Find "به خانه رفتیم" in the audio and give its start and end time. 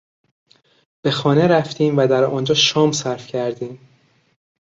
1.03-1.97